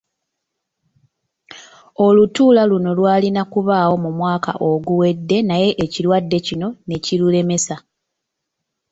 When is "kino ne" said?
6.45-6.97